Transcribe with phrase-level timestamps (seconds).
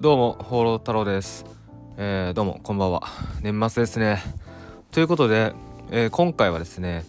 [0.00, 1.44] どうも放浪太郎です、
[1.96, 3.02] えー、どうもこんばんは。
[3.42, 4.22] 年末ですね。
[4.92, 5.54] ということで、
[5.90, 7.04] えー今回はですね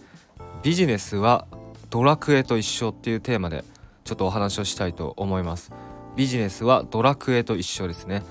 [0.64, 1.46] ビジネスは
[1.91, 3.64] ドラクエと一緒っていうテーマで
[4.05, 5.71] ちょっとお話をしたいと思います。
[6.16, 8.23] ビジネスはドラクエと一緒ですね。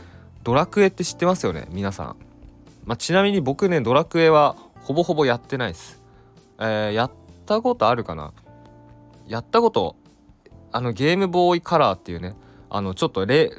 [0.43, 2.17] ドラクエって知ってますよね皆さん、
[2.85, 6.03] まあ、ちなみに僕ねドラクエはほぼほぼやってないです、
[6.59, 7.13] えーやっ
[7.47, 8.33] たことあるかな？
[9.29, 9.95] やったこと
[10.73, 12.35] あのゲームボーイカラーっていうね
[12.71, 13.53] あのちょっとれ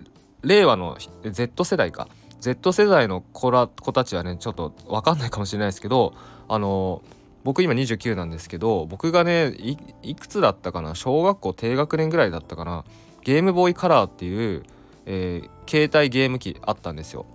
[0.43, 2.07] 令和の Z 世代か。
[2.39, 6.13] Z 世代の子ら子たちはねちょっと分かんないかもしれないですけど
[6.47, 7.01] あの
[7.43, 9.53] 僕今29なんですけど僕がね
[10.01, 10.95] いくつだったかな？
[10.95, 12.85] 小学校低学年ぐらいだったかな？
[13.23, 14.63] ゲームボーイカラーっていう、
[15.05, 17.27] えー携帯ゲーム機あったんですよ。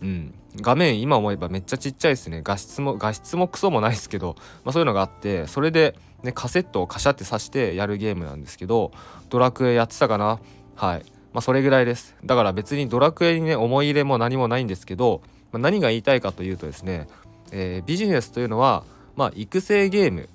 [0.00, 2.40] うん、画面今思えばめっちゃちっちゃいですね。
[2.42, 8.92] 画質も画質もクソもないですけど、まあ、そういうのがあってそれで、ね、カセットをカシャって挿してやるゲームなんですけど
[9.28, 10.40] ドラクエやってたかな？
[10.74, 11.04] はい。
[11.32, 12.14] まあそれぐらいです。
[12.24, 17.08] だから別にドラクエにね思い入れも何もないんですけど、まあ、何が言いたいかというとですね、
[17.50, 18.84] えービジネスというのは、
[19.16, 20.28] まあ、育成ゲーム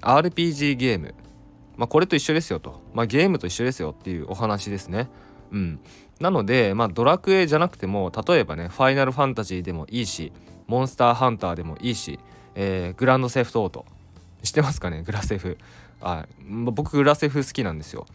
[0.00, 1.14] RPG ゲーム、
[1.76, 5.08] まあ、これと一緒ですよと、まあ、ゲームと一緒ですよっていうお話ですね。
[5.50, 5.80] うん。
[6.20, 10.32] なので、まあ、ドラクエじゃなくても例えばねファイナルファンタジーでもいいし
[10.66, 12.18] モンスターハンターでもいいし、
[12.54, 13.86] えーグランドセフトオート。
[14.42, 15.02] 知ってますかね？
[15.02, 15.58] グラセフ。
[16.00, 18.06] あ僕グラセフ好きなんですよ。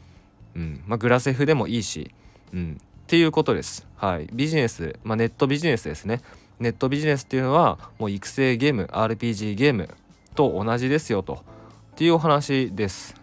[0.55, 0.83] うん。
[0.87, 2.11] まあ、グラセフでもいいし、
[2.53, 3.87] うん、っていうことです。
[3.95, 6.21] はい、ビジネス、まあ、ネットビジネスですね。
[6.59, 9.89] ネットビジネスっていうのはもう育成ゲーム RPG ゲーム
[10.35, 11.43] と同じですよと
[11.93, 13.15] っていうお話です。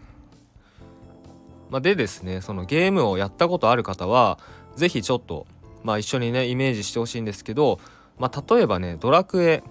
[1.70, 4.38] まあ、でですねそのゲームをやったことある方は
[4.76, 5.46] 是非ちょっと、
[5.84, 7.78] まあ、一緒にねイメージしてほしいんですけど、
[8.18, 9.62] まあ、例えばねドラクエ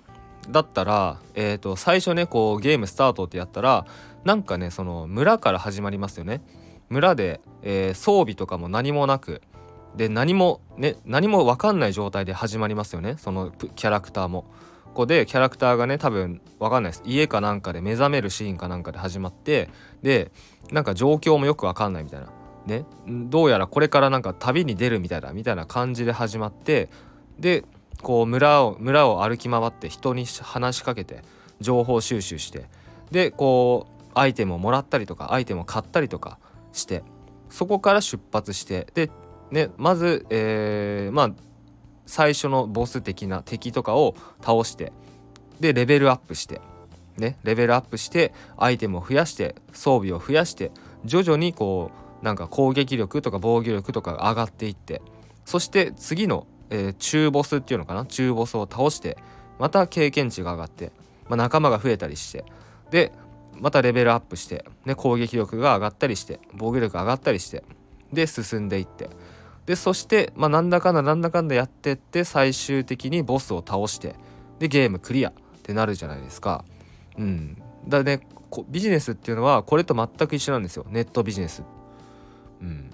[0.49, 3.85] だったら、えー、と最初ねこうゲームスタートってやったら
[4.23, 6.41] なんかねその村から始まりますよね。
[6.89, 9.41] 村で、えー装備とかも何もなく
[9.99, 14.45] で何もね何も分かんない状態で始まりますよねそのキャラクターも。
[14.85, 19.69] ここでキャラクターがね多分分かんないです家かなんかで目覚めるシーンかなんかで始まって
[20.01, 20.31] で
[20.71, 22.31] なんか状況もよく分かんないみたいな。
[22.65, 26.89] ね、どうやらこれからなんか旅に出るみたいなみたいな感じで始まって
[27.37, 27.63] で
[28.01, 31.23] こう村を村を歩き回って人に話しかけて
[31.59, 32.65] 情報収集して
[33.11, 36.37] でこうアイテムをもらったりとかアイテムを買ったりとか
[36.73, 37.03] して
[37.49, 39.09] そこから出発してで、
[39.51, 41.31] ね、まず、えーまあ
[42.11, 44.91] 最初のボス的な敵とかを倒して
[45.59, 46.59] でレベルアップして
[47.17, 50.71] ねレベルアップしてアイテムを増やして装備を増やして
[51.05, 55.03] 徐々にこうなんか攻撃力とか防御力とかが上がっていって
[55.45, 58.07] そして次の、えー中ボスっていうのかな？
[58.07, 59.15] 中ボスを倒して
[59.59, 60.91] また経験値が上がって、
[61.27, 62.43] まあ、仲間が増えたりして
[62.89, 63.11] で
[63.53, 67.63] またレベルアップして、ね、攻撃力が上がったりして防御力が上がったりして
[68.11, 69.11] で進んでいって。
[69.69, 74.15] でそして、まあ、なんだかんだなんだかんだやってって最終的にボスを倒して
[74.57, 76.65] でゲームクリアってなるじゃないですか。
[77.19, 77.55] うん、
[77.87, 81.61] だねこビジネスっていうのはこれと全く一緒なんですよネットビジネス。
[82.63, 82.89] うん、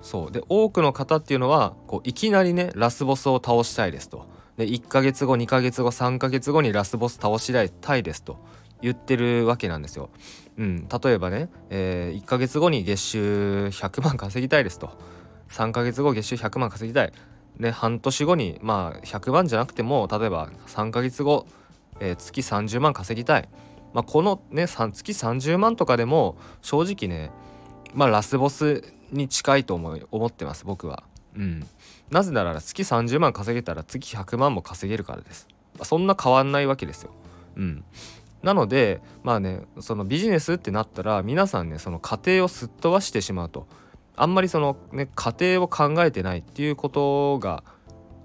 [0.00, 4.24] そうで多くの方っていうのはこういきなりねラスボスを倒したいですと。
[4.56, 8.38] で1ヶ月後2ヶ月後3ヶ月後にラスボス倒したいですと
[8.80, 10.08] 言ってるわけなんですよ。
[10.56, 15.17] うん、例えばね、えー1ヶ月後に月収100万稼ぎたいですと
[15.50, 17.12] 3ヶ月後月収100万稼ぎたい、
[17.58, 21.46] ね、半年後にまあ100万じゃなくても例えば3ヶ月後、
[22.00, 23.48] えー月30万稼ぎたい、
[23.92, 27.30] まあ、このね月30万とかでも正直ね
[27.94, 28.82] まあラスボス
[29.12, 31.02] に近いと思い思ってます僕は。
[31.36, 31.66] うん、
[32.10, 35.46] なぜなら月30万稼げたら月100万も稼げるからです。
[35.82, 37.12] そんな変わんないわけですよ。
[37.56, 37.84] うん、
[38.42, 43.66] なのでまあねそのビジネスってなったら皆さんねその家庭をすっ飛ばしてしまうと
[44.18, 47.62] あんまりそのね家庭を考えてないっていうことが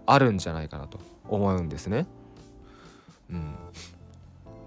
[0.05, 0.99] あるんじゃないかなと
[1.29, 2.07] 思うんですね。
[3.29, 3.55] うん、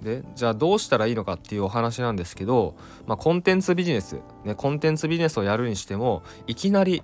[0.02, 2.76] でじゃあどうしたらいいのかっていうお話なんですけど、
[3.06, 7.02] まあ、コンテンツビジネス、ね、コンテンツビジネスをやるにしてもいきなり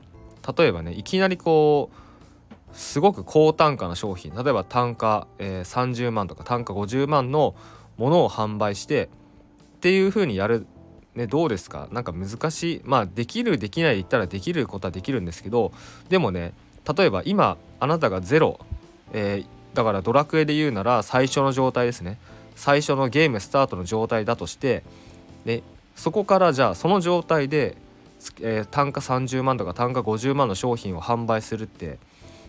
[0.56, 7.54] 例えばねいきなりこうすごく高単価な商品例えば単価、えー30万とか単価50万の
[7.96, 9.10] ものを販売して
[9.76, 10.66] っていう風にやる、
[11.14, 11.88] ね、どうですか？
[11.92, 15.72] なんか難しいまあできるできないで言ったらできることはできるんですけど
[16.08, 16.54] でもね
[16.96, 18.58] 例えば今あなたがゼロ、
[19.12, 22.18] えーだからドラクエで言うなら最初の状態ですね
[22.56, 24.82] 最初のゲームスタートの状態だとして
[25.46, 25.62] で
[25.96, 27.76] そこからじゃあその状態で、
[28.40, 31.98] えー単価30万とか単価50万の商品を販売するって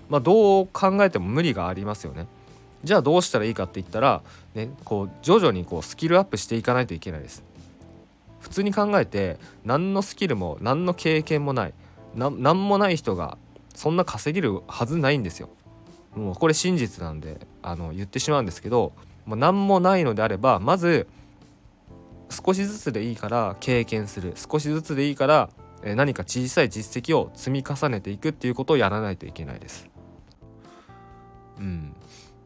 [0.10, 2.28] まあどう考えても無理がありますよね。
[2.84, 4.22] じゃあどうしたらいいかって言ったら、
[4.54, 7.42] ね、こう徐々にこうスキルアップしていかないといけないです。
[8.44, 11.74] 普通に考えて何のスキルも何の経験もない
[12.14, 13.38] な何もない人が
[13.74, 15.50] そんな稼げるはずないんですよ。
[16.14, 18.92] もうこれ真実なんであの言ってしまうんですけど
[19.26, 21.08] もう何もないのであればまず
[22.30, 25.50] 少しずつでいいから経験する少しずつでいいから
[25.84, 29.88] 何か小さい実績を積み重ねていくっていうことをやらないといけないです。
[31.58, 31.96] うん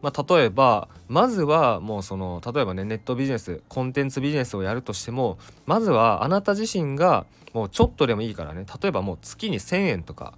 [0.02, 10.34] まあ、例えばまずはもうその例えばねネットビジネスコンテンツビジネスをやるとしてもまずはあなた自身がもうちょっとでもいいからね例えばもう月に1,000円とか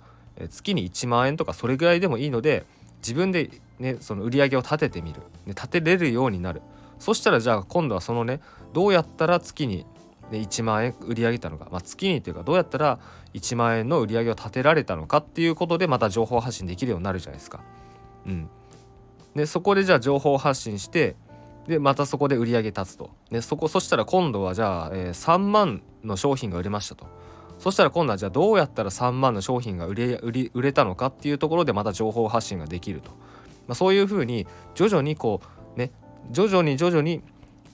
[0.50, 2.66] 月に1万円とかそれぐらいでもいいので
[3.02, 6.62] 自分でねその売り上げを立ててみる、ね、立てれるようになる。
[7.00, 8.42] そしたらじゃあ今度はそのね
[8.74, 9.86] どうやったら月に、
[10.32, 13.00] ね、1万円売り上げたのか、まあ、月にというかどうやったら
[13.34, 17.62] 1万円の売り上げを立てられたのかっていうことでまた情報発信できるようになるじゃないですか。
[18.26, 18.50] うん、
[19.36, 21.16] でそこでじゃあ情報発信して
[21.68, 23.12] でまたそこで売り上げ立つと。
[23.30, 27.06] でそこそしたら今度はじゃあ、えー、3万の商品が売れましたと。
[27.60, 35.42] そしたら今度はじゃあどうやったら3万の商品が売れ売り売れたのかっていうところでまた情報発信ができると、まあ、そういうふうに徐々にこ
[35.76, 35.92] うね
[36.32, 37.22] 徐々に徐々に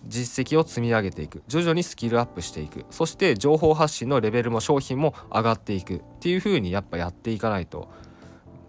[0.08, 1.42] 実績を積み上げていく。
[1.48, 2.86] 徐々にスキルアップしていく。
[2.90, 7.90] そして情報発信のレベルも商品も上がっていくっていうふうにやっぱやっていかないと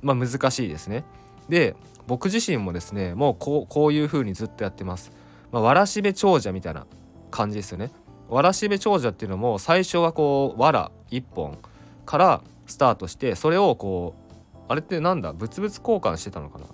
[0.02, 1.04] まあ難しいですね。
[1.48, 1.74] で
[2.06, 5.12] 僕自身もですねもうこうこういう風にずっとやってます。
[5.52, 6.86] まあ、わらしべ長者みたいな
[7.30, 7.90] 感じですよね。
[8.28, 11.58] わらしべ長者っていうのも最初はこうわら1本
[12.04, 15.32] からスタートしてそれをこうあれってなんだ？
[15.32, 16.66] 物々交換してたのかな？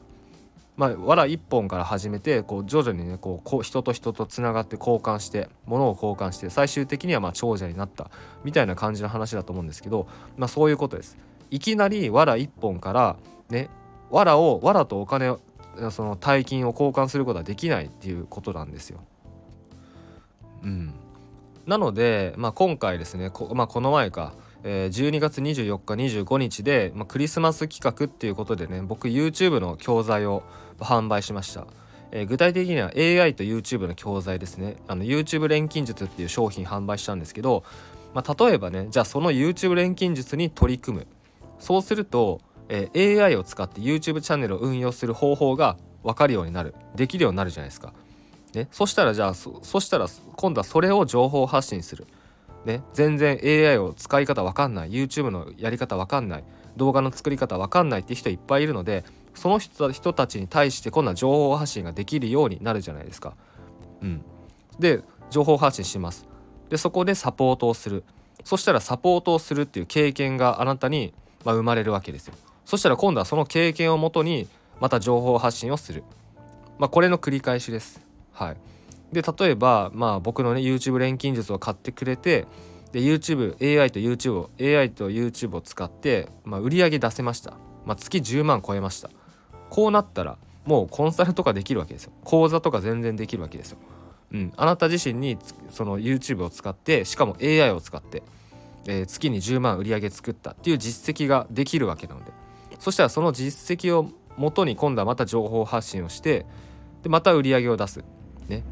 [0.75, 8.11] まあ、わら1本から始めてこう徐々にねこうこう人と人とつながって交換して物を交換して最終的にはまあ長者になった
[8.43, 10.09] みたいな感じの話だと思うんですけど、
[10.39, 11.19] まあ、そういうことです。
[11.51, 13.17] いきなりわら1本から
[13.51, 13.69] ね
[14.13, 15.37] 藁を藁とお金
[15.91, 19.01] その大金を交換することはできないっていうことなんですよ。
[20.63, 20.95] うん、
[21.67, 30.45] なので、まあ、今回ですねこ,、まあ、この前か、えー、12月24日25日で、まあ、クリスマス企画っていうことでね僕 YouTube の教材を
[30.79, 31.67] 販売しました。
[32.15, 37.65] えー、具体的には AI と YouTube の教材ですねあの YouTube 錬金術っていう商品販売したんですけど、
[38.13, 41.07] まあ、例えばねじゃあその YouTube 錬金術に取り組む
[41.59, 47.93] そうするとえー、AI を使って YouTube チャンネルを運用する方法が分かるようになるできるようになるじゃないですか。
[48.55, 50.07] ね、そしたらじゃあそしたら
[50.37, 52.07] 今度はそれを情報発信する。
[52.65, 56.45] ね、全然 AI を使い方わかんない YouTube のやり方わかんない
[56.77, 59.05] 動画の作り方わかんないって人いっぱいいるので
[59.35, 63.35] その人人たちに対して今度は情報発信ができるようになるじゃないですか。
[64.01, 64.25] うん、
[64.79, 66.27] で情報発信します。
[66.69, 68.05] でそこでサポートをする。
[68.45, 72.35] そしたらサポートをするっていう経験があなたに、まあ、生まれるわけですよ。
[72.73, 74.49] そしたら今度はその経験をもとに
[74.81, 76.05] また情報発信をする、
[76.79, 78.01] まあ、これの繰り返しです。
[78.33, 78.57] はい、
[79.13, 82.47] で例えば、まあ、僕のね YouTube 錬金術を買ってくれて
[82.93, 89.11] で YouTubeAI と YouTube を AI と YouTube を使って、まあ、売り上げ出せました、まあ、月10万超えました。
[89.69, 92.13] こうなったらもうコンサルとかできるわけですよ。
[92.25, 93.79] 講座とか全然できるわけですよ、
[94.33, 95.37] うん、あなた自身に
[95.69, 98.23] その YouTube を使ってしかも AI を使って、
[98.87, 102.41] えー、月に10万売り上げ作ったっていう実績ができるわけなので。
[102.83, 106.47] そしたらその実績をもとに今度はまた情報発信をして
[107.05, 108.05] でまた売り上げを出す、
[108.49, 108.65] ね、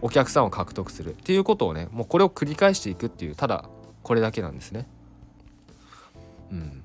[0.00, 1.14] お客さんを獲得する。
[1.14, 3.66] っていうことをねもうこれを繰り返していくっていうただ
[4.02, 4.88] これだけなんですね。
[6.50, 6.82] うん。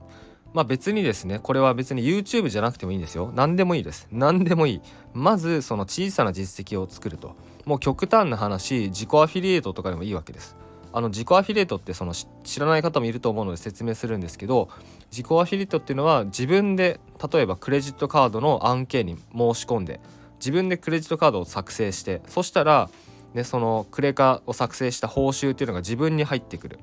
[0.53, 3.31] まあ別にですねこれは別に YouTube じゃなくてもいいんですよ。
[3.33, 4.07] 何でもいいです。
[4.11, 4.81] 何でもいい。
[5.15, 7.35] まずその小さな実績を作ると。
[7.65, 10.55] もう極端な話自己アフィリエイトとかでもいいわけです。
[10.97, 12.13] あの自己アフィリエイトってその
[12.43, 14.67] 知らない方もいると思うので説明するんですけど
[15.11, 16.99] 自己アフィリエイトっていうのは自分で
[17.31, 19.99] 例えばクレジットカードの案件に申し込んで
[20.39, 22.89] 自分でクレジットカードを作成してそしたら、
[23.35, 26.79] ね、そのクレカを作成した報酬っていうのが自分に入ってくる、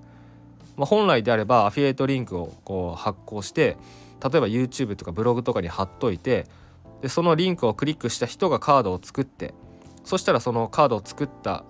[0.76, 3.76] まあ、本来であればアフィリエイトリンクをこう発行して
[4.22, 6.46] 例えば YouTube とかブログとかに貼っといて
[7.02, 9.54] でそのリンクをクリックした人がカードを作って
[10.04, 11.64] そしたらそのカードを作った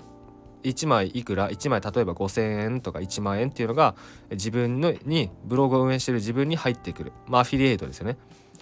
[0.64, 3.94] 1枚いくら1枚例えば5,000円とか1万円っていうのが
[4.30, 8.16] 自分のにブログを運営してる自分に入ってくるまあアフィリエイトですよね。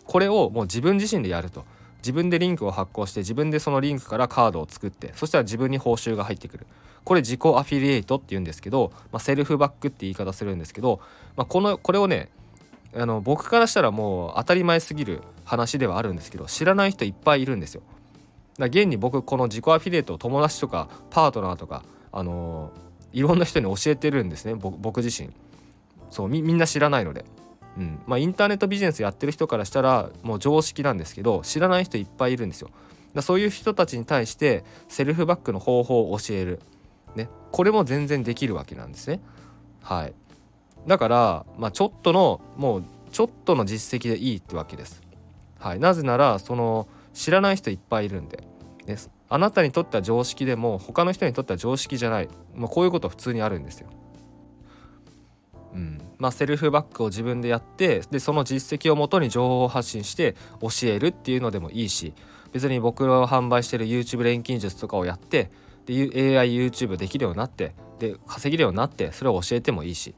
[0.05, 1.65] これをもう自分自身でやると。
[1.99, 6.67] 自分でリンクを発行して自分でそのリンクからカードを作ってそしたら自分に報酬が入ってくる。
[7.05, 11.01] これ自己アフィリエイトっていうんですけど、まあ、セルフバックって言い方するんですけど、
[11.37, 12.29] まあ、このこれをね
[12.95, 17.83] あの僕からしたらもう当たり前すぎる話ではあるんですけど知らない人いっぱいいるんですよ。
[18.59, 22.71] だ現に僕この自己アフィリエイトを友達とかパートナーとかあの
[23.13, 24.55] いろんな人に教えてるんですね。
[24.55, 25.31] 僕自身。
[26.11, 27.25] そうみんな知らないので、
[27.77, 28.01] うん。
[28.07, 32.71] まあ、インターネットビジネスやってる人からしたらもう常識なんですけど知らない人いっぱいいるんですよ。
[33.15, 36.61] だそういう人たちに対してセルフバックの方法を教える、
[37.15, 39.21] ね、これも全然できるわけなんですね。
[39.83, 40.15] はい。
[40.87, 45.03] だから、まあ、ちょっとのもうちょっとの実績でいいってわけです。
[45.59, 48.45] はい、なぜならその知らない人いっぱいいるんで。
[48.87, 48.97] で
[49.29, 53.89] あなたにとっては常識でも他の人にとっては常識じゃない、まあ、こういうこと普通にあるんですよ。
[55.75, 56.01] うん。
[56.19, 62.15] まあ、セルフバックを自分でやってでその実績をもとに情報発信して教えるっていうのでもいいし
[62.53, 65.51] 別に僕が販売してる YouTube 錬金術とかをやって
[65.87, 70.15] で AIYouTube できるようになってで稼げるようになってそれを教えてもいいし。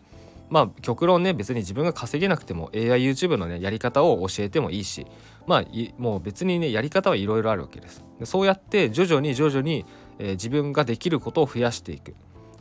[0.50, 5.06] まあ極論ね別に自分が稼げなくても AIYouTube のねやり方を教えてもいいし
[5.46, 5.64] まあ
[5.98, 8.04] もう別にねやり方はいろいろあるわけです。
[8.18, 9.84] でそうやって徐々に徐々に、
[10.18, 12.14] えー、自分ができることを増やしていく。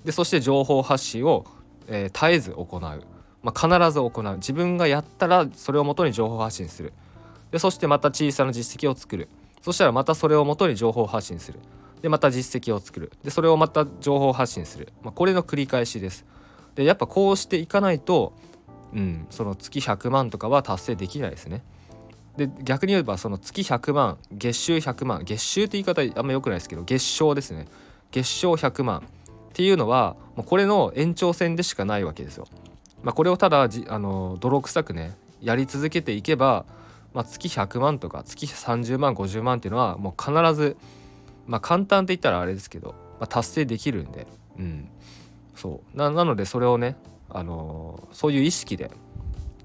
[0.04, 1.46] でそして情報発信を、
[1.88, 4.36] えー、絶えず行う、まあ、必ず行う。
[4.36, 6.94] 自分がやったらそれをもとに情報発信する。
[7.52, 9.30] でそしてまた小さな実績を作る。
[9.62, 11.60] そしたらまたそれをもとに情報発信する。
[12.02, 13.12] でまた実績を作る。
[13.24, 16.26] でそれをまた情報発信する、まあ、これの繰り返しです。
[16.76, 18.34] でやっぱこうしていかないと、
[18.94, 21.64] うん、その月100万とかは達成できないですね。
[22.38, 27.68] で逆に言えばその月100万月収100万月収って言い方あんま良くないですけど月賞ですね。
[28.12, 29.02] 月賞100万っ
[29.54, 32.48] ていうのはもうこれの延長線でしかないわけですよ。
[33.04, 36.66] まあ、これをただじあの泥臭くねやり続けていけば、
[37.14, 40.78] まあ、月100万とか月30万50万っていうのはもう必ず
[41.46, 44.26] まあ簡単って言ったらあれですけど、まあ、達成できるんで、
[44.58, 44.90] うん、
[45.56, 46.96] そうなのでそれをね、
[47.30, 48.92] あの、そういう意識で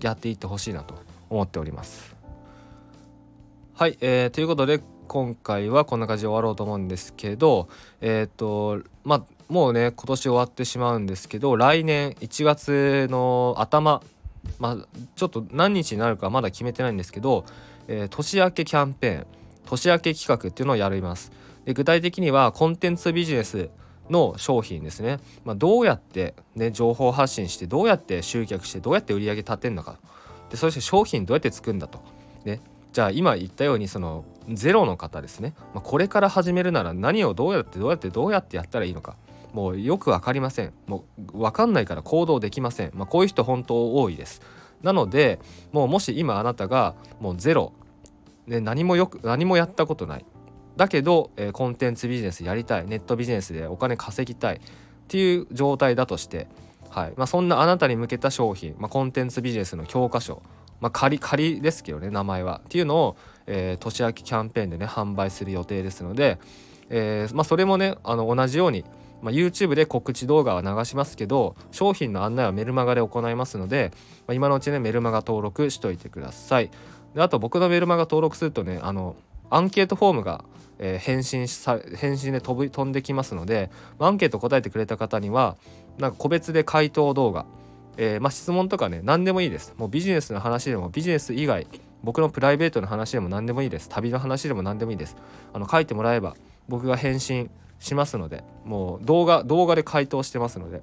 [0.01, 0.95] やっていってほしいなと
[1.31, 2.17] 思っております。
[3.75, 7.69] はい、えー、ということで今回はこんな感じで終わろうと思うんですけど
[8.01, 14.03] えっ、ー、とまあもうね今年終わってしまうんですけど来年1月の頭
[14.59, 17.45] まあちょっと何日になるかまだ決めてないんですけど、
[17.87, 19.27] えー、年明けキャンペーン
[19.65, 21.31] 年明け企画っていうのをやります。
[21.65, 23.71] で具体的にはコンテンツビジネス
[24.11, 29.99] の商品ですね、まあ、どうやって、ね、情報発信してどうやって集客してどうやって売り上げ立てるのか。
[30.51, 32.01] でそして商品どうやって作るんだと、
[32.45, 32.61] ね、
[32.93, 39.17] じゃあ今言ったようにそのゼロの方ですね、まあ、これから始めるなら何をどうやってどうやってどうやってやったらいいのか。
[39.53, 40.75] もうよく分かりません。
[40.87, 44.43] もう分かんないから行動できません、まあ、こういう人本当多いです。
[44.83, 45.41] なので
[45.73, 47.73] もうもし今あなたがもうゼロ、
[48.47, 50.25] ね、何もよく何もやったことない。
[50.79, 54.61] だけど、えー、コンテンツビジネスやりたいネットビジネスでお金稼ぎたいっ
[55.09, 56.47] ていう状態だとして、
[56.89, 57.13] はい。
[57.17, 60.41] まあ、そんなあなたに向けた商品、まあ、コンテンツビジネスの教科書
[60.81, 63.17] まあ、仮仮ですけどね名前はっていうのを、
[63.47, 66.39] えー、年明けキャンペーンでね販売する予定ですので、
[66.89, 68.85] えーまあ、それもねあの同じように、
[69.21, 73.91] まあ、YouTube で告知動画は流しますけど商品の案内はメルマガで行いますので、
[74.29, 76.71] まあ、今のうちねメルマガ登録しといてください。
[77.15, 79.17] であと僕のメルマガ登録するとねあの
[79.51, 80.45] アンケートフォームが、
[80.79, 85.57] えー、返信さ返信で飛ぶ飛んできますので、アンケート答えてくれた方には
[85.99, 87.47] なんか個別で回答動画
[88.01, 89.75] えー、まあ、質問とかね何でもいいです。
[89.77, 91.67] もうビジネスの話でもビジネス以外
[92.05, 93.89] 僕のプライベートの話でも何でもいいです。
[93.89, 95.17] 旅の話でも何でもいいです。
[95.53, 96.37] あの書いてもらえば
[96.69, 100.83] 僕が返信しますのでもう動画動画で回答してますので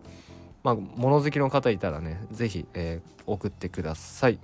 [0.64, 4.38] まあ物好きの方いたらね是非、えー、送ってください。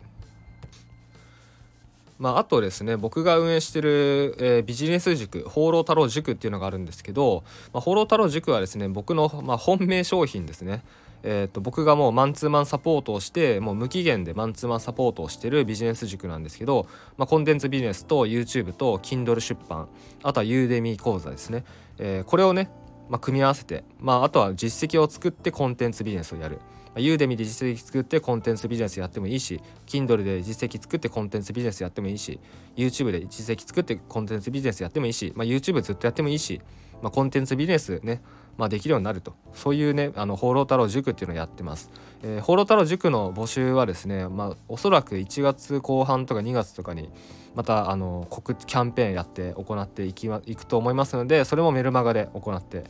[2.22, 10.84] まあ、あとですね僕が運営してる、えー、ビジネス塾放浪太郎塾っていうのがあるんですけど、まあ、放浪太郎塾はですね僕の、まあ、本命商品ですね
[11.24, 19.88] えーと、僕がもうマンツーマンサポートをしてもう無期限でマンツーマンサポートをしてるビジネス塾なんですけど、まあ、コンテンツビジネスと YouTube と Kindle 出版
[20.24, 21.64] あとはユーデミ講座ですね、
[22.00, 22.72] えー、これをね、
[23.08, 26.58] まあ、組み合わせて、まあ、あとは実績を作ってコンテンツビジネスをやる。
[26.98, 32.40] ユーデミで実績作ってコンテンツビジネスやってもいいし Kindle で実績作ってコンテンツビジネスやってもいいし
[32.76, 36.62] YouTube で実績作ってコンテンツビジネスやってもいいし、まあ、YouTube ずっとやってもいいし、
[37.02, 38.22] まあ、コンテンツビジネスね
[38.58, 39.34] まあ、できるようになると。
[39.54, 41.90] そういうねあの放浪太郎塾っていうのをやってます、
[42.22, 47.10] えー、放浪太郎塾の募集はですねまあおそらく1月後半とか2月とかに
[47.56, 52.84] またあの告キャンペーンやって行っていきいくと思いますのでそれもメルマガで行って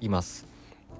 [0.00, 0.46] います。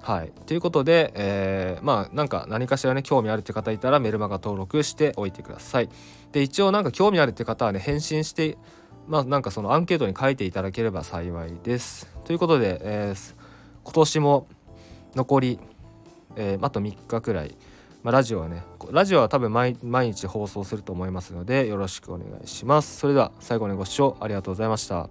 [0.01, 5.89] はい、ということで、えー、まあなんか何かしらね興味あるって方いたらメルマガ登録しておいてください。
[6.31, 8.57] で一応なんか興味あるって方はね返信して
[9.07, 12.07] まあなんかそのアンケートに書いていただければ幸いです。
[12.23, 13.35] ということで、えー、
[13.83, 14.47] 今年も
[15.15, 15.59] 残り、
[16.35, 17.55] えー、あと3日くらい、
[18.03, 25.09] まあ、ラジオはねラジオは多分毎日放送すると思いますのでよろしくお願いしますそれでは最後にご視聴ありがとうございました